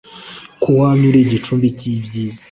[0.61, 2.39] ko wamye uri igicumbi cy’ibyiza